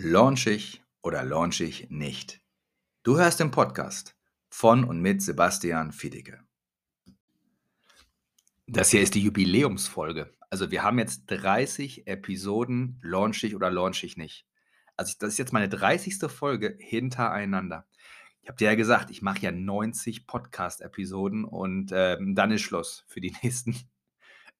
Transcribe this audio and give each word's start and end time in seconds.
Launch 0.00 0.46
ich 0.46 0.80
oder 1.02 1.24
launch 1.24 1.60
ich 1.60 1.90
nicht? 1.90 2.40
Du 3.02 3.18
hörst 3.18 3.40
den 3.40 3.50
Podcast 3.50 4.14
von 4.48 4.84
und 4.84 5.00
mit 5.00 5.20
Sebastian 5.20 5.90
Fiedicke. 5.90 6.40
Das 8.68 8.90
hier 8.90 9.02
ist 9.02 9.16
die 9.16 9.24
Jubiläumsfolge. 9.24 10.32
Also 10.50 10.70
wir 10.70 10.84
haben 10.84 11.00
jetzt 11.00 11.24
30 11.26 12.06
Episoden, 12.06 13.00
launch 13.02 13.42
ich 13.42 13.56
oder 13.56 13.72
launch 13.72 14.04
ich 14.04 14.16
nicht. 14.16 14.46
Also 14.96 15.14
das 15.18 15.30
ist 15.30 15.38
jetzt 15.38 15.52
meine 15.52 15.68
30. 15.68 16.30
Folge 16.30 16.76
hintereinander. 16.78 17.84
Ich 18.42 18.48
habe 18.48 18.56
dir 18.56 18.66
ja 18.66 18.76
gesagt, 18.76 19.10
ich 19.10 19.20
mache 19.20 19.40
ja 19.40 19.50
90 19.50 20.28
Podcast-Episoden 20.28 21.44
und 21.44 21.90
ähm, 21.92 22.36
dann 22.36 22.52
ist 22.52 22.62
Schluss 22.62 23.04
für 23.08 23.20
die 23.20 23.34
nächsten, 23.42 23.76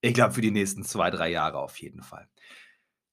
ich 0.00 0.14
glaube 0.14 0.34
für 0.34 0.40
die 0.40 0.50
nächsten 0.50 0.82
zwei, 0.82 1.12
drei 1.12 1.30
Jahre 1.30 1.58
auf 1.58 1.76
jeden 1.76 2.02
Fall. 2.02 2.28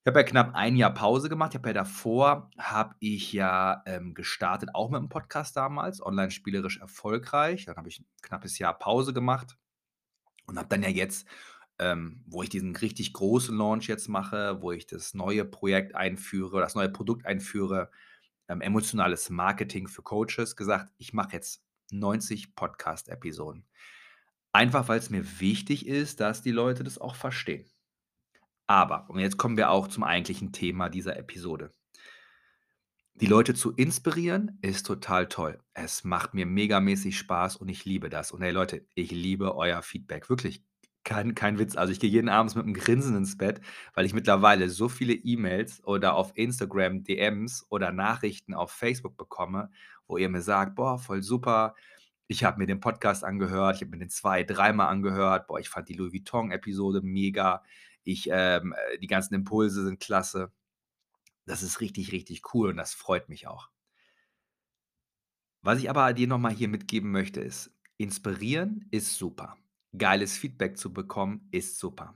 Ich 0.08 0.12
habe 0.12 0.20
ja 0.20 0.24
knapp 0.24 0.54
ein 0.54 0.76
Jahr 0.76 0.94
Pause 0.94 1.30
gemacht. 1.30 1.54
Ich 1.54 1.58
habe 1.58 1.70
ja 1.70 1.74
davor 1.74 2.52
habe 2.60 2.94
ich 3.00 3.34
ja, 3.34 3.82
ähm, 3.88 4.14
gestartet, 4.14 4.70
auch 4.76 4.92
mit 4.92 5.02
'm 5.02 5.10
Podcast 5.10 5.58
damals, 5.58 6.00
online 6.00 6.30
spielerisch 6.30 6.78
erfolgreich. 6.80 7.66
Dann 7.66 7.76
habe 7.76 7.90
ich 7.90 8.02
'n 8.02 8.06
knappes 8.22 8.60
Jahr 8.60 8.78
Pause 8.78 9.14
gemacht 9.14 9.58
und 10.48 10.58
habe 10.60 10.70
dann 10.70 10.84
ja 10.84 10.90
jetzt, 10.90 11.28
ähm, 11.80 12.24
wo 12.28 12.44
ich 12.44 12.50
diesen 12.50 12.76
richtig 12.76 13.14
großen 13.14 13.58
Launch 13.58 13.88
jetzt 13.88 14.10
mache, 14.10 14.62
wo 14.62 14.72
ich 14.74 14.88
das 14.88 15.14
neue 15.16 15.46
Projekt 15.46 15.96
einführe 15.96 16.62
das 16.62 16.76
neue 16.76 16.90
Produkt 16.90 17.26
einführe, 17.26 17.92
ähm, 18.50 18.62
emotionales 18.62 19.30
Marketing 19.32 19.88
für 19.88 20.04
Coaches, 20.04 20.56
gesagt: 20.56 20.94
„Ich 20.98 21.14
mache 21.14 21.34
jetzt 21.34 21.64
90 21.92 22.56
Podcast-Episoden.“ 22.56 23.66
Einfach, 24.54 24.88
weil's 24.90 25.10
mir 25.12 25.26
wichtig 25.42 25.88
ist, 25.88 26.20
dass 26.22 26.42
die 26.44 26.52
Leute 26.52 26.84
das 26.84 27.00
auch 27.00 27.16
verstehen. 27.16 27.66
Aber, 28.70 29.08
und 29.10 29.20
jetzt 29.20 29.38
kommen 29.38 29.58
wir 29.58 29.70
auch 29.70 29.88
zum 29.88 30.04
eigentlichen 30.04 30.52
Thema 30.52 30.90
dieser 30.90 31.18
Episode. 31.18 31.72
Die 33.18 33.28
Leute 33.28 33.54
zu 33.54 33.72
inspirieren 33.72 34.58
ist 34.62 34.86
total 34.86 35.28
toll. 35.30 35.60
Es 35.74 36.04
macht 36.04 36.34
mir 36.34 36.46
megamäßig 36.46 37.18
Spaß 37.18 37.56
und 37.58 37.70
ich 37.70 37.86
liebe 37.86 38.10
das. 38.10 38.32
Und 38.34 38.42
hey 38.42 38.52
Leute, 38.52 38.86
ich 38.94 39.10
liebe 39.12 39.56
euer 39.56 39.82
Feedback. 39.82 40.30
Wirklich, 40.30 40.64
kein 41.06 41.34
kein 41.34 41.58
Witz. 41.58 41.78
Also, 41.78 41.94
ich 41.94 42.00
gehe 42.02 42.10
jeden 42.10 42.28
Abends 42.30 42.56
mit 42.56 42.66
'm 42.66 42.74
Grinsen 42.74 43.16
ins 43.16 43.38
Bett, 43.38 43.62
weil 43.94 44.06
ich 44.06 44.14
mittlerweile 44.14 44.70
so 44.70 44.90
viele 44.90 45.14
E-Mails 45.14 45.82
oder 45.86 46.16
auf 46.16 46.34
Instagram 46.36 47.04
DMs 47.06 47.66
oder 47.70 47.92
Nachrichten 47.94 48.54
auf 48.54 48.72
Facebook 48.72 49.16
bekomme, 49.18 49.72
wo 50.08 50.18
ihr 50.18 50.28
mir 50.30 50.42
sagt: 50.42 50.76
„Boah, 50.76 51.00
voll 51.00 51.24
super. 51.24 51.76
Ich 52.28 52.44
habe 52.44 52.58
mir 52.60 52.66
den 52.68 52.80
Podcast 52.82 53.24
angehört. 53.24 53.76
Ich 53.78 53.82
habe 53.82 53.92
mir 53.92 54.00
den 54.00 54.10
zwei 54.10 54.44
dreimal 54.44 54.88
angehört. 54.88 55.48
Boah, 55.48 55.60
ich 55.60 55.70
fand 55.70 55.88
die 55.90 55.94
Louis 55.94 56.12
Vuitton-Episode 56.14 57.02
mega. 57.02 57.64
Ich, 58.06 58.30
ähm 58.32 58.74
äh, 58.94 59.00
die 59.00 59.08
ganzen 59.08 59.36
Impulse 59.36 59.86
sind 59.86 60.00
klasse.“ 60.02 60.52
Das 61.48 61.64
ist 61.64 61.82
richtig, 61.82 62.12
richtig 62.14 62.54
cool 62.54 62.70
und 62.72 62.78
das 62.78 62.94
freut 62.96 63.30
mich 63.30 63.48
auch. 63.48 63.70
Was 65.62 65.80
ich 65.80 65.90
aber 65.90 66.14
dir 66.14 66.28
noch 66.28 66.38
mal 66.38 66.54
hier 66.54 66.68
mitgeben 66.70 67.12
möchte, 67.12 67.42
ist: 67.42 67.72
Inspirieren 67.98 68.88
ist 68.92 69.16
super. 69.18 69.58
Geiles 69.98 70.38
Feedback 70.38 70.78
zu 70.78 70.94
bekommen 70.94 71.48
ist 71.52 71.80
super. 71.80 72.16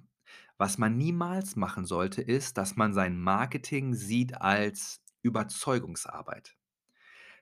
Was 0.58 0.78
man 0.78 0.98
niemals 0.98 1.56
machen 1.56 1.86
sollte, 1.86 2.22
ist, 2.22 2.58
dass 2.58 2.76
man 2.76 2.94
sein 2.94 3.20
Marketing 3.20 3.94
sieht 3.94 4.42
als 4.42 5.02
Überzeugungsarbeit. 5.22 6.58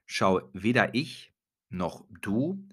Schau, 0.06 0.42
weder 0.54 0.96
ich 0.96 1.34
noch 1.70 2.06
du 2.22 2.68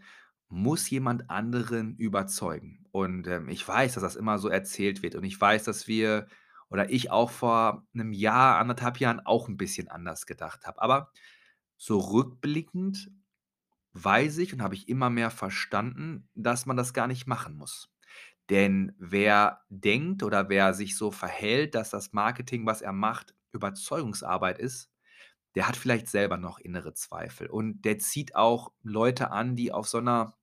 muss 0.51 0.91
jemand 0.91 1.31
anderen 1.31 1.97
überzeugen. 1.97 2.87
Und, 2.93 3.27
ähm, 3.29 3.49
ich 3.49 3.67
weiß, 3.67 3.95
dass 3.95 4.03
das 4.03 4.17
immer 4.17 4.39
so 4.39 4.49
erzählt 4.49 5.03
wird 5.03 5.15
und 5.17 5.25
ich 5.25 5.41
weiß, 5.41 5.65
dass 5.65 5.89
wir 5.89 6.27
oder 6.71 6.91
ich 6.91 7.11
auch 7.11 7.31
vor 7.31 7.87
'nem 7.93 8.13
Jahr, 8.13 8.59
1,5 8.59 8.99
Jahren 9.01 9.21
auch 9.21 9.49
'n 9.49 9.57
bisschen 9.57 9.89
anders 9.89 10.27
gedacht 10.27 10.67
habe. 10.67 10.81
Aber 10.83 11.11
so 11.79 11.99
rückblickend 12.01 13.11
weiß 13.95 14.39
ich 14.39 14.55
und 14.55 14.63
habe 14.63 14.75
ich 14.77 14.89
immer 14.89 15.11
mehr 15.11 15.31
verstanden, 15.31 16.29
dass 16.35 16.67
man 16.67 16.77
das 16.79 16.95
gar 16.95 17.09
nicht 17.09 17.27
machen 17.29 17.57
muss. 17.57 17.91
Denn 18.51 18.95
wer 18.99 19.63
denkt 19.71 20.23
oder 20.25 20.49
wer 20.51 20.75
sich 20.75 20.97
so 20.99 21.11
verhält, 21.13 21.75
dass 21.77 21.91
das 21.91 22.13
Marketing, 22.15 22.67
was 22.67 22.83
er 22.83 22.93
macht, 22.95 23.35
Überzeugungsarbeit 23.53 24.59
ist, 24.61 24.91
der 25.55 25.69
hat 25.69 25.77
vielleicht 25.77 26.09
selber 26.09 26.37
noch 26.37 26.59
innere 26.59 26.95
Zweifel 26.95 27.49
und 27.49 27.83
der 27.85 27.99
zieht 27.99 28.35
auch 28.37 28.73
Leute 28.83 29.31
an, 29.31 29.57
die 29.57 29.73
auf 29.73 29.89
so 29.89 30.01
'ner 30.01 30.37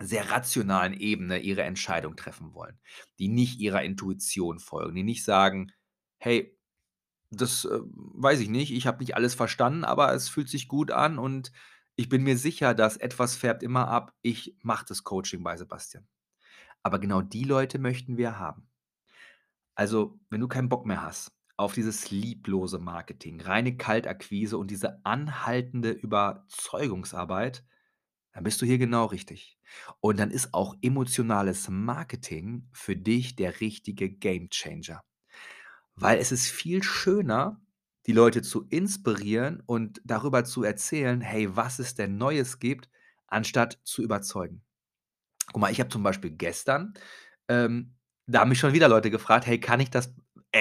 sehr 0.00 0.30
rationalen 0.30 0.94
Ebene 0.94 1.38
ihre 1.40 1.62
Entscheidung 1.64 2.16
treffen 2.16 2.54
wollen, 2.54 2.80
die 3.18 3.28
nicht 3.28 3.60
ihrer 3.60 3.82
Intuition 3.82 4.60
folgen, 4.60 4.94
die 4.96 5.02
nicht 5.04 5.24
sagen: 5.24 5.72
„Hey, 6.18 6.56
das, 7.30 7.64
äh, 7.66 7.80
weiß 7.82 8.40
ich 8.40 8.48
nicht. 8.50 8.72
Ich 8.72 8.86
habe 8.86 8.98
nicht 9.00 9.16
alles 9.16 9.34
verstanden, 9.34 9.84
aber 9.84 10.12
es 10.14 10.28
fühlt 10.28 10.48
sich 10.48 10.68
gut 10.68 10.90
an 10.92 11.18
und 11.18 11.52
ich 11.96 12.08
bin 12.08 12.22
mir 12.24 12.38
sicher, 12.38 12.74
dass 12.74 12.96
etwas 12.96 13.36
färbt 13.36 13.62
immer 13.62 13.88
ab. 13.88 14.14
Ich 14.22 14.56
mache 14.62 14.86
das 14.88 15.04
Coaching 15.04 15.42
bei 15.44 15.56
Sebastian.“ 15.56 16.06
Aber 16.84 16.98
genau 17.00 17.22
die 17.22 17.44
Leute 17.44 17.78
möchten 17.80 18.16
wir 18.18 18.38
haben. 18.38 18.68
Also, 19.76 20.18
wenn 20.28 20.40
du 20.40 20.48
keinen 20.48 20.68
Bock 20.68 20.84
mehr 20.86 21.02
hast 21.02 21.30
auf 21.58 21.74
dieses 21.74 22.10
lieblose 22.10 22.78
Marketing, 22.78 23.40
reine 23.40 23.76
Kaltakquise 23.76 24.58
und 24.58 24.70
diese 24.70 25.04
anhaltende 25.04 25.90
Überzeugungsarbeit, 25.90 27.64
dann 28.32 28.44
bist 28.44 28.62
du 28.62 28.66
hier 28.66 28.78
genau 28.78 29.06
richtig. 29.06 29.58
Und 30.00 30.18
dann 30.18 30.30
ist 30.30 30.54
auch 30.54 30.76
emotionales 30.82 31.68
Marketing 31.70 32.68
für 32.72 32.96
dich 32.96 33.36
der 33.36 33.60
richtige 33.60 34.10
Gamechanger. 34.10 35.02
Weil 35.96 36.18
es 36.18 36.32
ist 36.32 36.48
viel 36.48 36.82
schöner, 36.82 37.60
die 38.06 38.12
Leute 38.12 38.42
zu 38.42 38.66
inspirieren 38.68 39.62
und 39.66 40.00
darüber 40.04 40.44
zu 40.44 40.62
erzählen, 40.62 41.20
hey, 41.20 41.54
was 41.56 41.78
es 41.78 41.94
denn 41.94 42.16
Neues 42.16 42.58
gibt, 42.58 42.88
anstatt 43.26 43.80
zu 43.84 44.02
überzeugen. 44.02 44.62
Guck 45.52 45.60
mal, 45.60 45.72
ich 45.72 45.80
habe 45.80 45.90
zum 45.90 46.02
Beispiel 46.02 46.30
gestern 46.32 46.94
ähm, 47.48 47.96
da 48.26 48.40
haben 48.40 48.50
mich 48.50 48.60
schon 48.60 48.74
wieder 48.74 48.88
Leute 48.88 49.10
gefragt: 49.10 49.46
„Hey, 49.46 49.60
kann 49.60 49.80
ich 49.80 49.90
das 49.90 50.14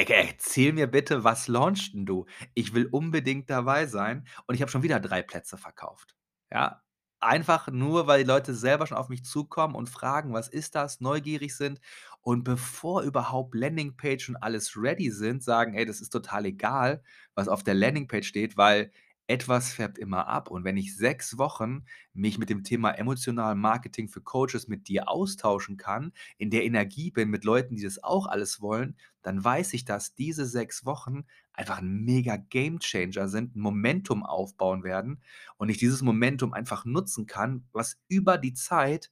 erzähl 0.06 0.74
mir 0.74 0.88
bitte, 0.88 1.24
was 1.24 1.48
launchst 1.48 1.94
'n 1.96 2.06
du? 2.06 2.26
Ich 2.54 2.74
will 2.74 2.88
unbedingt 2.88 3.50
dabei 3.50 3.86
sein.“ 3.88 4.28
Und 4.46 4.56
ich 4.56 4.62
habe 4.62 4.72
schon 4.72 4.84
wieder 4.84 5.00
3 5.00 5.22
Plätze 5.22 5.58
verkauft. 5.58 6.16
Ja? 6.52 6.84
Einfach 7.20 7.68
nur, 7.70 8.06
weil 8.06 8.20
die 8.24 8.28
Leute 8.28 8.54
selber 8.54 8.86
schon 8.86 8.98
auf 8.98 9.10
mich 9.10 9.24
zukommen 9.24 9.76
und 9.76 9.90
fragen: 9.90 10.34
„Was 10.34 10.48
ist 10.50 10.76
das?“, 10.76 11.00
neugierig 11.02 11.56
sind 11.56 11.80
und 12.22 12.44
bevor 12.44 13.02
überhaupt 13.04 13.56
Landingpage 13.56 14.30
und 14.30 14.36
alles 14.38 14.76
ready 14.78 15.10
sind, 15.12 15.44
sagen: 15.44 15.74
„Ey, 15.74 15.86
das 15.86 16.02
ist 16.02 16.10
total 16.12 16.46
egal, 16.46 17.04
was 17.36 17.48
auf 17.48 17.64
der 17.64 17.74
Landingpage 17.74 18.28
steht, 18.28 18.58
weil 18.58 18.92
etwas 19.28 19.74
färbt 19.74 19.98
immer 19.98 20.28
ab.“ 20.28 20.50
Und 20.52 20.64
wenn 20.64 20.78
ich 20.78 20.96
6 20.98 21.38
Wochen 21.38 21.86
mich 22.14 22.38
mit 22.40 22.50
dem 22.50 22.64
Thema 22.64 22.92
emotionalem 22.92 23.60
Marketing 23.62 24.10
für 24.10 24.22
Coaches 24.22 24.68
mit 24.68 24.88
dir 24.88 25.10
austauschen 25.10 25.78
kann, 25.78 26.14
in 26.38 26.50
der 26.52 26.66
Energie 26.66 27.12
bin 27.12 27.30
mit 27.30 27.44
Leuten, 27.46 27.76
die 27.76 27.84
das 27.84 28.04
auch 28.04 28.28
alles 28.28 28.62
wollen, 28.62 28.98
dann 29.24 29.44
weiß 29.44 29.74
ich, 29.74 29.86
dass 29.86 30.16
diese 30.16 30.46
6 30.46 30.86
Wochen 30.86 31.26
einfach 31.54 31.80
'n 31.82 32.06
mega 32.06 32.38
Gamechanger 32.38 33.28
sind, 33.30 33.56
'n 33.56 33.60
Momentum 33.62 34.24
aufbauen 34.26 34.84
werden 34.84 35.22
und 35.58 35.70
ich 35.70 35.78
dieses 35.78 36.02
Momentum 36.02 36.54
einfach 36.54 36.86
nutzen 36.86 37.26
kann, 37.28 37.68
was 37.74 37.98
über 38.08 38.38
die 38.38 38.54
Zeit 38.54 39.12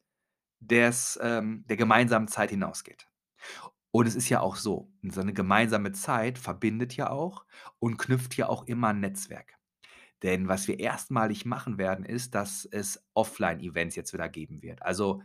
des 0.62 1.20
ähm, 1.24 1.66
der 1.70 1.78
gemeinsamen 1.78 2.28
Zeit 2.30 2.52
hinausgeht. 2.52 3.08
Und 3.92 4.08
es 4.08 4.16
ist 4.16 4.30
ja 4.30 4.42
auch 4.42 4.58
so, 4.58 4.92
so 5.04 5.22
'ne 5.24 5.34
gemeinsame 5.34 5.92
Zeit 5.94 6.38
verbindet 6.40 6.96
ja 6.98 7.10
auch 7.12 7.46
und 7.80 7.98
knüpft 7.98 8.38
ja 8.38 8.50
auch 8.50 8.66
immer 8.68 8.90
'n 8.92 9.02
Netzwerk. 9.02 9.58
Denn 10.24 10.48
was 10.48 10.68
wir 10.68 10.80
erstmalig 10.80 11.46
machen 11.46 11.78
werden, 11.78 12.06
ist, 12.06 12.36
dass 12.36 12.66
es 12.66 13.06
Offline-Events 13.16 13.96
jetzt 13.96 14.14
wieder 14.14 14.30
geben 14.30 14.62
wird. 14.62 14.82
Also, 14.84 15.22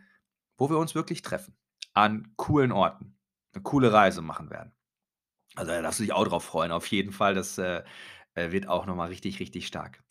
wo 0.59 0.71
wir 0.71 0.79
uns 0.79 0.95
wirklich 0.95 1.23
treffen 1.23 1.57
an 1.95 2.35
coolen 2.37 2.73
Orten, 2.73 3.19
'ne 3.55 3.63
coole 3.63 3.93
Reise 3.93 4.23
machen 4.23 4.51
werden. 4.51 4.73
Also, 5.57 5.73
da 5.73 5.83
darfst 5.83 6.01
du 6.01 6.05
dich 6.05 6.13
auch 6.15 6.27
drauf 6.29 6.45
freuen. 6.45 6.73
Auf 6.73 6.87
jeden 6.89 7.13
Fall, 7.13 7.35
das, 7.35 7.59
äh, 7.59 7.85
äh, 8.35 8.53
wird 8.53 8.69
auch 8.69 8.87
noch 8.87 8.97
mal 8.97 9.09
richtig, 9.09 9.41
richtig 9.41 9.67
stark. 9.69 10.03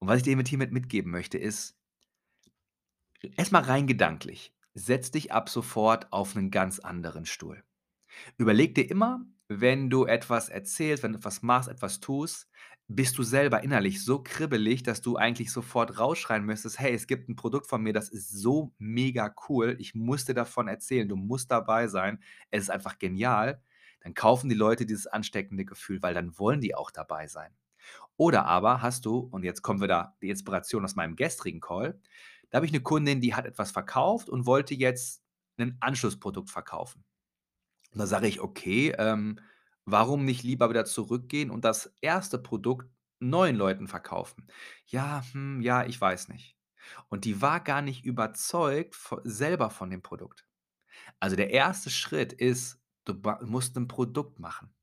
Und 0.00 0.08
was 0.08 0.18
ich 0.18 0.24
dir 0.24 0.36
mit 0.36 0.48
hiermit 0.48 0.72
mitgeben 0.72 1.10
möchte, 1.12 1.38
ist 1.38 1.76
erst 3.36 3.52
mal 3.52 3.62
rein 3.62 3.86
gedanklich, 3.86 4.54
setz 4.74 5.10
dich 5.10 5.32
ab 5.32 5.48
sofort 5.48 6.12
auf 6.12 6.34
'nen 6.34 6.50
ganz 6.50 6.78
anderen 6.80 7.26
Stuhl. 7.26 7.62
Überleg 8.38 8.74
dir 8.74 8.90
immer, 8.90 9.26
wenn 9.48 9.90
du 9.90 10.06
etwas 10.06 10.48
erzählst, 10.50 11.02
wenn 11.04 11.12
du 11.14 11.18
etwas 11.18 11.42
machst, 11.42 11.68
etwas 11.70 12.00
tust, 12.00 12.48
bist 12.88 13.18
du 13.18 13.22
selber 13.22 13.62
innerlich 13.64 14.04
so 14.04 14.22
kribbelig, 14.22 14.82
dass 14.82 15.00
du 15.02 15.16
eigentlich 15.16 15.52
sofort 15.52 15.98
rausschreien 15.98 16.44
müsstest: 16.44 16.78
„Hey, 16.80 16.94
es 16.94 17.06
gibt 17.06 17.28
'n 17.28 17.36
Produkt 17.36 17.66
von 17.68 17.82
mir, 17.82 17.92
das 17.92 18.08
ist 18.10 18.30
so 18.30 18.72
mega 18.78 19.34
cool. 19.48 19.76
Ich 19.80 19.94
muss 19.94 20.24
dir 20.26 20.34
davon 20.34 20.68
erzählen. 20.68 21.08
Du 21.08 21.16
musst 21.16 21.50
dabei 21.50 21.88
sein. 21.88 22.20
Es 22.50 22.64
ist 22.64 22.70
einfach 22.70 22.98
genial.“ 22.98 23.62
Dann 24.02 24.14
kaufen 24.14 24.48
die 24.50 24.54
Leute 24.56 24.86
dieses 24.86 25.06
ansteckende 25.06 25.64
Gefühl, 25.64 26.02
weil 26.02 26.14
dann 26.14 26.38
wollen 26.38 26.60
die 26.60 26.74
auch 26.74 26.90
dabei 26.90 27.26
sein. 27.26 27.52
Oder 28.18 28.46
aber 28.46 28.82
hast 28.82 29.06
du 29.06 29.18
und 29.20 29.44
jetzt 29.44 29.62
kommt 29.62 29.82
wieder 29.82 30.16
die 30.22 30.30
Inspiration 30.30 30.84
aus 30.84 30.96
meinem 30.96 31.16
gestrigen 31.16 31.60
Call. 31.60 32.00
Da 32.50 32.56
habe 32.58 32.66
ich 32.66 32.72
'ne 32.72 32.80
Kundin, 32.82 33.20
die 33.22 33.34
hat 33.34 33.46
etwas 33.46 33.72
verkauft 33.72 34.28
und 34.30 34.46
wollte 34.46 34.74
jetzt 34.74 35.22
'nen 35.58 35.76
Anschlussprodukt 35.80 36.50
verkaufen. 36.50 37.04
Und 37.92 38.00
da 38.00 38.06
sage 38.08 38.28
ich: 38.28 38.40
„Okay, 38.40 38.94
ähm, 38.98 39.40
warum 39.86 40.24
nicht 40.24 40.42
lieber 40.44 40.70
wieder 40.70 40.84
zurückgehen 40.84 41.50
und 41.50 41.64
das 41.64 41.94
1. 42.00 42.42
Produkt 42.42 42.88
neuen 43.20 43.56
Leuten 43.56 43.88
verkaufen. 43.88 44.46
Ja, 44.86 45.22
hm, 45.32 45.60
ja, 45.62 45.84
ich 45.86 46.00
weiß 46.00 46.28
nicht. 46.28 46.56
Und 47.10 47.24
die 47.24 47.40
war 47.42 47.60
gar 47.60 47.82
nicht 47.82 48.04
überzeugt 48.04 48.96
selber 49.24 49.70
von 49.70 49.90
dem 49.90 50.02
Produkt. 50.02 50.46
Also, 51.20 51.36
der 51.36 51.50
erste 51.52 51.90
Schritt 51.90 52.32
ist, 52.34 52.80
du 53.06 53.14
musst 53.46 53.76
'n 53.78 53.88
Produkt 53.88 54.40
machen, 54.40 54.74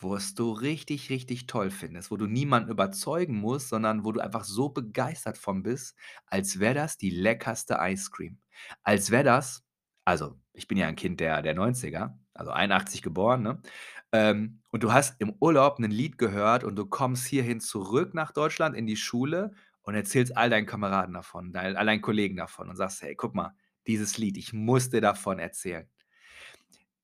was 0.00 0.34
du 0.34 0.52
richtig, 0.52 1.10
richtig 1.10 1.46
toll 1.48 1.70
findest, 1.70 2.10
wo 2.12 2.16
du 2.18 2.26
niemanden 2.26 2.70
überzeugen 2.70 3.36
musst, 3.36 3.70
sondern 3.70 4.04
wo 4.04 4.12
du 4.12 4.20
einfach 4.20 4.44
so 4.44 4.70
begeistert 4.70 5.38
von 5.38 5.62
bist, 5.64 5.96
als 6.26 6.60
wäre 6.60 6.74
das 6.74 6.98
die 6.98 7.10
leckerste 7.10 7.78
Ice 7.82 8.10
Cream. 8.12 8.40
Als 8.84 9.10
wäre 9.12 9.24
das 9.24 9.64
also, 10.06 10.40
ich 10.54 10.68
bin 10.68 10.78
ja 10.78 10.88
ein 10.88 10.96
Kind 10.96 11.20
der 11.20 11.42
der 11.42 11.54
90er, 11.54 12.18
also 12.34 12.50
81 12.52 13.02
geboren, 13.02 13.42
ne? 13.42 13.62
Ähm, 14.12 14.60
und 14.70 14.82
du 14.82 14.92
hast 14.92 15.20
im 15.20 15.34
Urlaub 15.40 15.78
'nen 15.78 15.90
Lied 15.90 16.16
gehört 16.18 16.64
und 16.64 16.76
du 16.76 16.86
kommst 16.86 17.26
hierhin 17.26 17.60
zurück 17.60 18.14
nach 18.14 18.32
Deutschland 18.32 18.74
in 18.76 18.86
die 18.86 18.96
Schule 18.96 19.52
und 19.82 19.94
erzählst 19.94 20.36
all 20.36 20.48
deinen 20.50 20.66
Kameraden 20.66 21.14
davon, 21.14 21.52
dein 21.52 21.76
all 21.76 21.86
deinen 21.86 22.00
Kollegen 22.02 22.36
davon 22.36 22.68
und 22.70 22.76
sagst: 22.76 23.02
„Hey, 23.02 23.14
guck 23.16 23.34
mal, 23.34 23.54
dieses 23.86 24.16
Lied, 24.18 24.36
ich 24.38 24.52
muss 24.54 24.88
dir 24.90 25.00
davon 25.02 25.38
erzählen.“ 25.38 25.88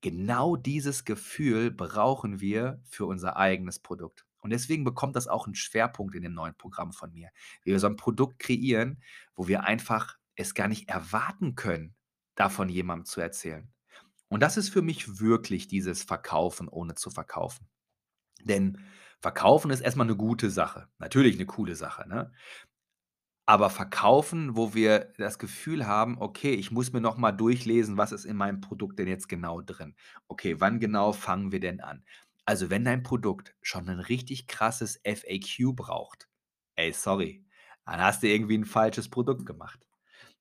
Genau 0.05 0.57
dieses 0.57 1.07
Gefühl 1.07 1.71
brauchen 1.71 2.39
wir 2.41 2.79
für 2.85 3.07
unser 3.07 3.37
eigenes 3.39 3.79
Produkt. 3.79 4.27
Und 4.41 4.51
deswegen 4.51 4.85
bekommt 4.85 5.17
das 5.17 5.29
auch 5.29 5.47
'n 5.47 5.55
Schwerpunkt 5.55 6.15
in 6.15 6.23
dem 6.23 6.35
neuen 6.35 6.55
Programm 6.57 6.93
von 6.93 7.11
mir. 7.15 7.31
Wir 7.63 7.81
so 7.81 7.87
'n 7.87 7.97
Produkt 7.97 8.39
kreieren, 8.39 9.03
wo 9.35 9.49
wir 9.49 9.65
einfach 9.65 10.19
es 10.37 10.53
gar 10.55 10.69
nicht 10.69 10.91
erwarten 10.91 11.55
können, 11.55 11.95
davon 12.35 12.69
jemandem 12.69 13.07
zu 13.07 13.23
erzählen. 13.23 13.74
Und 14.33 14.41
das 14.43 14.57
ist 14.57 14.71
für 14.71 14.83
mich 14.83 15.21
wirklich 15.21 15.69
dieses 15.69 16.03
Verkaufen, 16.03 16.69
ohne 16.69 16.95
zu 16.95 17.11
verkaufen. 17.11 17.69
Denn 18.43 18.79
verkaufen 19.21 19.71
ist 19.73 19.81
erst 19.83 19.97
mal 19.99 20.05
'ne 20.05 20.17
gute 20.17 20.51
Sache. 20.51 20.89
Natürlich 20.99 21.39
'ne 21.39 21.47
coole 21.47 21.77
Sache, 21.77 22.09
ne? 22.09 22.33
Aber 23.49 23.69
verkaufen, 23.69 24.57
wo 24.57 24.73
wir 24.75 25.13
das 25.19 25.39
Gefühl 25.39 25.87
haben: 25.87 26.17
„Okay, 26.19 26.55
ich 26.55 26.71
muss 26.71 26.93
mir 26.93 27.01
noch 27.03 27.19
mal 27.19 27.33
durchlesen, 27.33 27.99
was 27.99 28.13
ist 28.13 28.25
in 28.25 28.37
meinem 28.37 28.61
Produkt 28.63 28.99
denn 28.99 29.07
jetzt 29.09 29.29
genau 29.29 29.61
drin? 29.61 29.95
Okay, 30.29 30.61
wann 30.61 30.81
genau 30.81 31.13
fangen 31.13 31.53
wir 31.53 31.61
denn 31.61 31.81
an?“ 31.81 32.05
Also, 32.47 32.71
wenn 32.71 32.85
dein 32.85 33.03
Produkt 33.03 33.55
schon 33.61 33.85
'nen 33.85 34.01
richtig 34.01 34.47
krasses 34.47 34.99
FAQ 35.05 35.75
braucht, 35.75 36.29
ey, 36.77 36.93
sorry, 36.93 37.45
dann 37.85 38.01
hast 38.01 38.23
du 38.23 38.29
irgendwie 38.29 38.55
'n 38.57 38.65
falsches 38.65 39.11
Produkt 39.11 39.45
gemacht. 39.45 39.87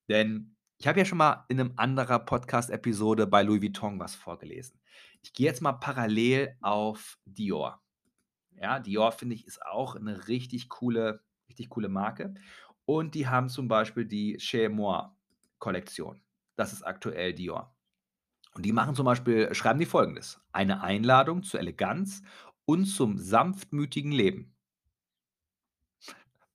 Denn 0.10 0.56
ich 0.84 0.88
habe 0.90 1.00
ja 1.00 1.06
schon 1.06 1.18
mal 1.18 1.46
in 1.48 1.56
'nem 1.56 1.72
anderer 1.78 2.20
Podcast-Episode 2.20 3.26
bei 3.26 3.42
Louis 3.42 3.62
Vuitton 3.62 4.00
was 4.02 4.16
vorgelesen. 4.16 4.82
Ich 5.22 5.32
gehe 5.32 5.46
jetzt 5.46 5.62
mal 5.62 5.72
parallel 5.72 6.58
auf 6.62 7.18
Dior. 7.26 7.82
Ja, 8.62 8.80
Dior, 8.80 9.14
finde 9.14 9.36
ich, 9.36 9.48
ist 9.48 9.66
auch 9.66 9.96
'ne 10.00 10.28
richtig 10.28 10.70
coole 10.70 11.22
richtig 11.50 11.70
coole 11.70 11.90
Marke. 11.90 12.34
Und 12.86 13.16
die 13.16 13.28
haben 13.30 13.50
zum 13.50 13.70
Beispiel 13.70 14.06
die 14.06 14.38
Chez 14.40 14.70
Moi 14.70 15.04
Kollektion. 15.60 16.22
Das 16.58 16.74
ist 16.74 16.84
aktuell 16.84 17.34
Dior. 17.34 17.76
Und 18.56 18.66
die 18.66 18.74
machen 18.74 18.96
zum 18.96 19.06
Beispiel 19.06 19.54
schreiben 19.56 19.80
die 19.80 19.86
Folgendes: 19.88 20.42
„Eine 20.54 20.82
Einladung 20.84 21.44
zur 21.44 21.60
Eleganz 21.62 22.24
und 22.66 22.86
zum 22.86 23.18
sanftmütigen 23.20 24.12
Leben.“ 24.14 24.54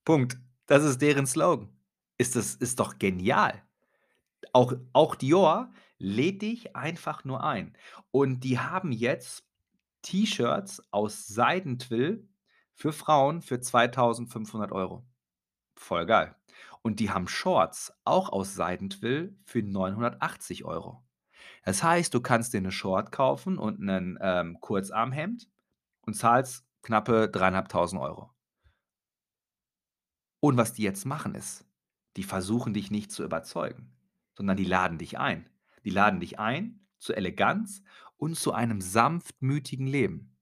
Punkt. 0.07 0.39
Das 0.67 0.85
ist 0.85 1.01
deren 1.03 1.27
Slogan. 1.27 1.69
Ist 2.19 2.37
das 2.37 2.55
ist 2.57 2.81
doch 2.81 2.99
genial. 2.99 3.63
Auch 4.53 4.75
auch 4.93 5.15
Dior 5.15 5.73
lädt 5.99 6.43
dich 6.43 6.77
einfach 6.77 7.25
nur 7.25 7.43
ein. 7.45 7.77
Und 8.11 8.41
die 8.45 8.59
haben 8.59 8.93
jetzt 8.93 9.45
T-Shirts 10.03 10.83
aus 10.93 11.27
Seidentwill 11.27 12.29
für 12.75 12.93
Frauen 12.93 13.43
für 13.43 13.61
2.500 13.61 14.73
€. 14.73 15.07
Voll 15.77 16.07
geil. 16.07 16.37
Und 16.83 17.01
die 17.01 17.11
haben 17.11 17.29
Shorts, 17.29 17.93
auch 18.05 18.31
aus 18.31 18.55
Seidentwill, 18.55 19.37
für 19.45 19.63
980 19.63 20.65
€. 20.65 21.05
Das 21.65 21.83
heißt, 21.83 22.15
du 22.15 22.21
kannst 22.23 22.55
dir 22.55 22.61
'ne 22.63 22.73
Short 22.73 23.13
kaufen 23.13 23.59
und 23.59 23.81
'nen, 23.81 24.19
ähm, 24.23 24.59
Kurzarmhemd 24.61 25.49
und 26.03 26.15
zahlst 26.15 26.67
knappe 26.83 27.29
3.500 27.31 28.31
€. 28.31 28.35
Und 30.43 30.57
was 30.57 30.73
die 30.73 30.83
jetzt 30.83 31.05
machen, 31.05 31.35
ist, 31.35 31.65
die 32.17 32.23
versuchen 32.23 32.73
dich 32.75 32.91
nicht 32.91 33.11
zu 33.11 33.25
überzeugen, 33.25 33.93
sondern 34.39 34.57
die 34.59 34.65
laden 34.65 34.99
dich 34.99 35.19
ein. 35.19 35.51
Die 35.85 35.91
laden 35.91 36.21
dich 36.21 36.41
ein 36.41 36.81
zur 36.99 37.19
Eleganz 37.19 37.83
und 38.19 38.37
zu 38.37 38.55
einem 38.55 38.81
sanftmütigen 38.83 39.89
Leben. 39.89 40.37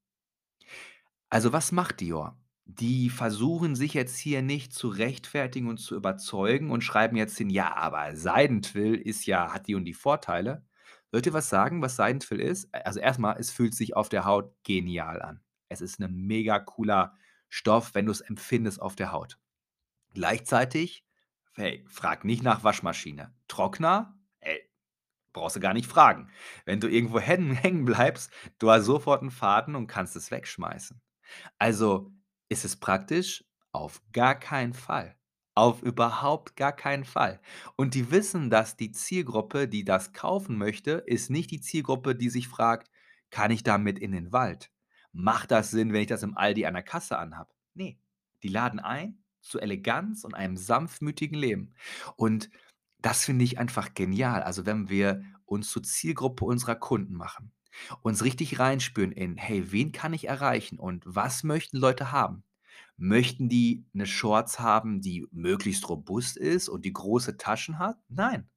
Also, 1.31 1.51
was 1.53 1.71
macht 1.71 1.99
Dior? 1.99 2.39
Die 2.65 3.09
versuchen 3.09 3.75
sich 3.75 3.93
jetzt 3.93 4.17
hier 4.17 4.41
nicht 4.41 4.73
zu 4.73 4.87
rechtfertigen 4.89 5.67
und 5.67 5.77
zu 5.77 5.95
überzeugen 5.95 6.71
und 6.71 6.83
schreiben 6.83 7.17
jetzt 7.17 7.37
hin: 7.37 7.49
„Ja, 7.49 7.75
aber 7.75 8.15
Seidentwill 8.15 8.95
ist 8.95 9.25
ja 9.25 9.53
hat 9.53 9.67
die 9.67 9.75
und 9.75 9.85
die 9.85 9.93
Vorteile.“ 9.93 10.65
Soll 11.11 11.19
ich 11.19 11.23
dir 11.23 11.33
was 11.33 11.49
sagen, 11.49 11.81
was 11.81 11.95
Seidentwill 11.95 12.39
ist? 12.39 12.73
Also, 12.73 12.99
erst 12.99 13.19
mal, 13.19 13.35
es 13.39 13.51
fühlt 13.51 13.75
sich 13.75 13.95
auf 13.95 14.09
der 14.09 14.25
Haut 14.25 14.53
genial 14.63 15.21
an. 15.21 15.41
Es 15.69 15.81
ist 15.81 15.99
'ne 15.99 16.07
mega 16.09 16.59
cooler 16.59 17.15
Stoff, 17.49 17.93
wenn 17.95 18.05
du's 18.05 18.21
empfindest 18.21 18.81
auf 18.81 18.95
der 18.95 19.11
Haut. 19.11 19.37
Gleichzeitig, 20.13 21.05
hey, 21.57 21.83
frag 21.87 22.25
nicht 22.25 22.43
nach 22.43 22.63
Waschmaschine. 22.63 23.33
Trockner, 23.47 24.17
ey, 24.41 24.61
brauchst 25.33 25.55
du 25.57 25.59
gar 25.59 25.73
nicht 25.73 25.87
fragen. 25.89 26.31
Wenn 26.65 26.79
du 26.79 26.87
irgendwo 26.89 27.19
hängen 27.21 27.85
bleibst, 27.85 28.31
du 28.59 28.71
hast 28.71 28.85
sofort 28.85 29.23
'n 29.23 29.31
Faden 29.31 29.75
und 29.75 29.87
kannst 29.87 30.15
es 30.15 30.31
wegschmeißen. 30.31 31.01
Also, 31.59 32.13
ist 32.49 32.65
es 32.65 32.77
praktisch? 32.79 33.45
Auf 33.71 34.01
gar 34.13 34.35
keinen 34.39 34.73
Fall. 34.73 35.17
Auf 35.55 35.83
überhaupt 35.83 36.55
gar 36.55 36.73
keinen 36.73 37.05
Fall. 37.05 37.41
Und 37.75 37.95
die 37.95 38.11
wissen, 38.11 38.49
dass 38.49 38.77
die 38.77 38.91
Zielgruppe, 38.91 39.67
die 39.67 39.85
das 39.85 40.13
kaufen 40.13 40.57
möchte, 40.57 40.93
ist 41.07 41.29
nicht 41.31 41.51
die 41.51 41.61
Zielgruppe, 41.61 42.15
die 42.15 42.29
sich 42.29 42.47
fragt: 42.47 42.89
„Kann 43.31 43.51
ich 43.51 43.63
damit 43.63 43.99
in 43.99 44.11
den 44.11 44.31
Wald? 44.31 44.71
Macht 45.11 45.51
das 45.51 45.71
Sinn, 45.71 45.93
wenn 45.93 46.01
ich 46.01 46.07
das 46.07 46.23
im 46.23 46.37
Aldi 46.37 46.65
an 46.65 46.73
der 46.75 46.83
Kasse 46.83 47.17
anhabe?“ 47.19 47.53
Ne, 47.75 47.99
die 48.43 48.49
laden 48.49 48.79
ein 48.79 49.23
zu 49.47 49.59
Eleganz 49.59 50.23
und 50.23 50.33
einem 50.35 50.57
sanftmütigen 50.57 51.37
Leben. 51.37 51.73
Und 52.15 52.49
das 52.99 53.25
finde 53.25 53.45
ich 53.45 53.59
einfach 53.59 53.93
genial. 53.93 54.43
Also, 54.43 54.65
wenn 54.65 54.89
wir 54.89 55.23
uns 55.45 55.69
zur 55.69 55.83
Zielgruppe 55.83 56.45
unserer 56.45 56.75
Kunden 56.75 57.13
machen, 57.15 57.51
uns 58.01 58.23
richtig 58.23 58.59
reinspüren 58.59 59.11
in: 59.11 59.37
„Hey, 59.37 59.71
wen 59.71 59.91
kann 59.91 60.13
ich 60.13 60.27
erreichen 60.27 60.79
und 60.79 61.03
was 61.05 61.43
möchten 61.43 61.77
Leute 61.77 62.11
haben?“ 62.11 62.43
Möchten 62.97 63.49
die 63.49 63.85
'ne 63.93 64.05
Shorts 64.07 64.59
haben, 64.59 65.01
die 65.01 65.27
möglichst 65.31 65.87
robust 65.89 66.37
ist 66.37 66.69
und 66.69 66.85
die 66.85 66.93
große 66.93 67.37
Taschen 67.37 67.79
hat? 67.79 67.97
Nein. 68.09 68.49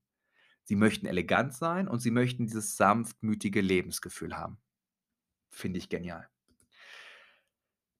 Sie 0.64 0.76
möchten 0.76 1.06
elegant 1.06 1.54
sein 1.54 1.88
und 1.88 2.00
sie 2.00 2.11
möchten 2.11 2.47
dieses 2.47 2.76
sanftmütige 2.76 3.61
Lebensgefühl 3.61 4.37
haben. 4.38 4.59
Finde 5.50 5.78
ich 5.78 5.88
genial. 5.88 6.28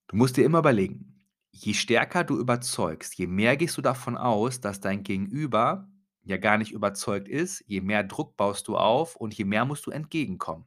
Du 0.09 0.17
musst 0.17 0.37
dir 0.37 0.45
immer 0.45 0.59
überlegen, 0.59 1.20
je 1.53 1.75
stärker 1.75 2.25
du 2.25 2.39
überzeugst, 2.39 3.17
je 3.19 3.27
mehr 3.27 3.57
gehst 3.57 3.77
du 3.77 3.83
davon 3.83 4.17
aus, 4.17 4.61
dass 4.61 4.81
dein 4.81 5.03
Gegenüber 5.05 5.89
ja 6.23 6.37
gar 6.37 6.59
nicht 6.59 6.73
überzeugt 6.73 7.29
ist, 7.29 7.65
je 7.67 7.81
mehr 7.81 8.05
Druck 8.05 8.37
baust 8.37 8.69
du 8.69 8.77
auf 8.77 9.17
und 9.17 9.35
je 9.35 9.45
mehr 9.45 9.65
musst 9.65 9.87
du 9.87 9.91
entgegenkommen. 9.91 10.67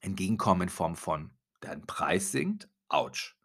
Entgegenkommen 0.00 0.62
in 0.64 0.68
Form 0.70 0.96
von: 0.96 1.32
Dein 1.60 1.86
Preis 1.86 2.32
sinkt, 2.32 2.68
Autsch. 2.88 3.36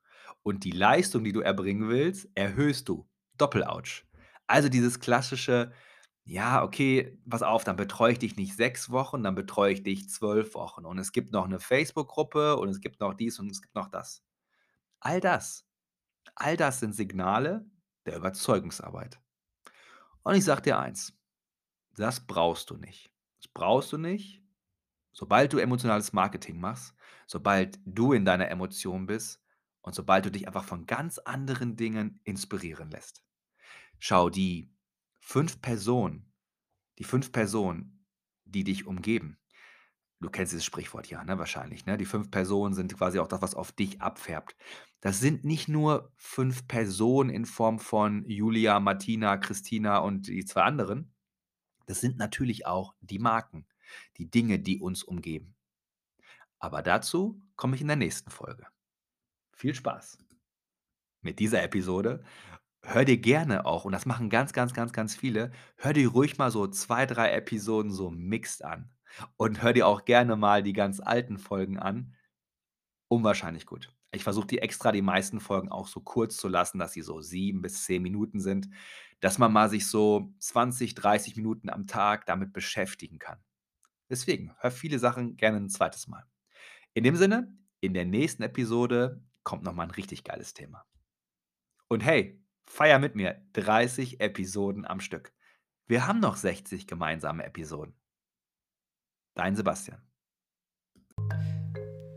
Und 0.43 0.63
die 0.65 0.71
Leistung, 0.71 1.23
die 1.25 1.33
du 1.33 1.41
erbringen 1.41 1.89
willst, 1.89 2.29
erhöhst 2.35 2.89
du, 2.89 3.07
Doppel-Autsch. 3.37 4.05
Also, 4.47 4.69
dieses 4.69 4.99
klassische: 4.99 5.71
„Ja, 6.25 6.63
okay, 6.63 7.19
pass 7.29 7.43
auf, 7.43 7.63
dann 7.65 7.77
betreue 7.77 8.13
ich 8.13 8.19
dich 8.19 8.35
nicht 8.37 8.55
6 8.57 8.91
Wochen, 8.91 9.23
dann 9.23 9.35
betreue 9.35 9.73
ich 9.73 9.83
dich 9.83 10.09
12 10.09 10.55
Wochen. 10.55 10.85
Und 10.85 10.99
es 10.99 11.11
gibt 11.13 11.31
noch 11.33 11.47
'ne 11.47 11.59
Facebook-Gruppe 11.59 12.57
und 12.57 12.69
es 12.69 12.81
gibt 12.81 12.99
noch 13.01 13.13
dies 13.15 13.39
und 13.39 13.51
es 13.51 13.61
gibt 13.61 13.75
noch 13.75 13.89
das.“ 13.89 14.23
All 15.01 15.21
das 15.21 15.63
all 16.35 16.57
das 16.57 16.79
sind 16.79 16.93
Signale 16.93 17.65
der 18.05 18.17
Überzeugungsarbeit. 18.17 19.19
Und 20.23 20.35
ich 20.35 20.43
sage 20.43 20.63
dir 20.63 20.79
eins: 20.79 21.17
Das 21.95 22.25
brauchst 22.25 22.69
du 22.69 22.77
nicht. 22.77 23.11
Das 23.41 23.47
brauchst 23.49 23.91
du 23.91 23.97
nicht. 23.97 24.41
Sobald 25.11 25.53
du 25.53 25.59
emotionales 25.59 26.13
Marketing 26.13 26.59
machst, 26.59 26.95
sobald 27.27 27.79
du 27.85 28.13
in 28.13 28.25
deiner 28.25 28.49
Emotion 28.49 29.05
bist 29.05 29.43
und 29.81 29.93
sobald 29.93 30.25
du 30.25 30.31
dich 30.31 30.47
einfach 30.47 30.63
von 30.63 30.85
ganz 30.85 31.19
anderen 31.19 31.75
Dingen 31.75 32.19
inspirieren 32.23 32.89
lässt. 32.89 33.23
Schau, 33.99 34.29
die 34.29 34.73
5 35.19 35.61
Personen 35.61 36.33
die 36.99 37.03
5 37.03 37.31
Personen, 37.31 38.05
die 38.45 38.63
dich 38.63 38.85
umgeben 38.85 39.39
du 40.21 40.29
kennst 40.29 40.53
dieses 40.53 40.65
Sprichwort 40.65 41.07
ja, 41.09 41.23
ne, 41.23 41.37
wahrscheinlich, 41.39 41.85
ne? 41.85 41.97
Die 41.97 42.05
5 42.05 42.31
Personen 42.31 42.73
sind 42.73 42.95
quasi 42.97 43.19
auch 43.19 43.27
das, 43.27 43.41
was 43.41 43.55
auf 43.55 43.71
dich 43.71 44.01
abfärbt. 44.01 44.55
Das 45.01 45.19
sind 45.19 45.43
nicht 45.45 45.67
nur 45.69 46.11
5 46.17 46.67
Personen 46.67 47.29
in 47.29 47.45
Form 47.45 47.79
von 47.79 48.25
Julia, 48.29 48.79
Martina, 48.79 49.37
Christina 49.37 49.99
und 49.99 50.27
die 50.27 50.45
2 50.45 50.61
anderen. 50.63 51.13
Das 51.87 52.01
sind 52.01 52.17
natürlich 52.17 52.65
auch 52.67 52.95
die 53.01 53.19
Marken, 53.19 53.67
die 54.17 54.29
Dinge, 54.31 54.59
die 54.59 54.79
uns 54.81 55.03
umgeben. 55.03 55.55
Aber 56.59 56.81
dazu 56.81 57.41
komme 57.55 57.75
ich 57.75 57.81
in 57.81 57.87
der 57.87 57.97
nächsten 57.97 58.31
Folge. 58.31 58.65
Viel 59.53 59.75
Spaß. 59.75 60.17
mit 61.23 61.39
dieser 61.39 61.63
Episode. 61.63 62.23
Hör 62.83 63.05
dir 63.05 63.17
gerne 63.17 63.65
auch, 63.65 63.85
und 63.85 63.93
das 63.93 64.05
machen 64.05 64.29
ganz, 64.29 64.53
ganz, 64.53 64.73
ganz, 64.73 64.93
ganz 64.93 65.15
viele, 65.15 65.51
hör 65.77 65.93
dir 65.93 66.09
ruhig 66.09 66.37
mal 66.37 66.51
so 66.51 66.67
2, 66.67 67.05
3 67.07 67.31
Episoden 67.33 67.91
so 67.91 68.11
mixed 68.11 68.63
an. 68.65 68.92
Und 69.37 69.61
hör 69.61 69.73
dir 69.73 69.87
auch 69.87 70.05
gerne 70.05 70.35
mal 70.35 70.63
die 70.63 70.73
ganz 70.73 70.99
alten 70.99 71.37
Folgen 71.37 71.77
an. 71.79 72.15
Unwahrscheinlich 73.09 73.65
gut. 73.65 73.93
Ich 74.11 74.23
versuche 74.23 74.47
die 74.47 74.59
extra 74.59 74.91
die 74.91 75.01
meisten 75.01 75.39
Folgen 75.39 75.69
auch 75.69 75.87
so 75.87 76.01
kurz 76.01 76.37
zu 76.37 76.47
lassen, 76.47 76.79
dass 76.79 76.93
sie 76.93 77.01
so 77.01 77.21
7 77.21 77.61
bis 77.61 77.85
10 77.85 78.01
Minuten 78.01 78.39
sind, 78.39 78.69
dass 79.19 79.37
man 79.39 79.51
mal 79.53 79.69
sich 79.69 79.87
so 79.87 80.33
20, 80.39 80.95
30 80.95 81.35
Minuten 81.35 81.69
am 81.69 81.87
Tag 81.87 82.25
damit 82.25 82.53
beschäftigen 82.53 83.19
kann. 83.19 83.39
Deswegen, 84.09 84.55
hör 84.59 84.71
viele 84.71 84.99
Sachen 84.99 85.37
gerne 85.37 85.57
ein 85.57 85.69
zweites 85.69 86.07
Mal. 86.07 86.25
In 86.93 87.03
dem 87.03 87.15
Sinne, 87.15 87.57
in 87.81 87.93
der 87.93 88.05
nächsten 88.05 88.43
Episode 88.43 89.23
kommt 89.43 89.63
noch 89.63 89.73
mal 89.73 89.85
'n 89.85 89.91
richtig 89.91 90.23
geiles 90.23 90.53
Thema. 90.53 90.85
Und 91.91 92.01
hey, 92.03 92.41
feier 92.65 92.99
mit 92.99 93.15
mir 93.15 93.41
30 93.53 94.19
Episoden 94.19 94.85
am 94.85 94.99
Stück. 94.99 95.33
Wir 95.87 96.07
haben 96.07 96.19
noch 96.19 96.35
60 96.37 96.87
gemeinsame 96.87 97.43
Episoden. 97.45 97.95
Dein 99.35 99.55
Sebastian. 99.55 99.97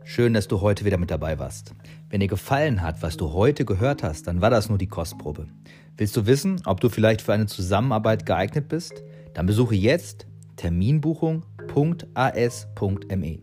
Schön, 0.04 0.34
dass 0.34 0.48
du 0.48 0.60
heute 0.60 0.84
wieder 0.84 0.98
mit 0.98 1.10
dabei 1.10 1.38
warst. 1.38 1.72
Wenn 2.10 2.20
dir 2.20 2.28
gefallen 2.28 2.82
hat, 2.82 3.00
was 3.02 3.16
du 3.16 3.32
heute 3.32 3.64
gehört 3.64 4.02
hast, 4.02 4.26
dann 4.26 4.42
war 4.42 4.50
das 4.50 4.68
nur 4.68 4.76
die 4.78 4.86
Kostprobe. 4.86 5.48
Willst 5.96 6.16
du 6.16 6.26
wissen, 6.26 6.60
ob 6.66 6.80
du 6.80 6.90
vielleicht 6.90 7.22
für 7.22 7.32
eine 7.32 7.46
Zusammenarbeit 7.46 8.26
geeignet 8.26 8.68
bist? 8.68 9.02
Dann 9.34 9.46
besuche 9.46 9.74
jetzt 9.74 10.26
terminbuchung.as.me. 10.56 13.38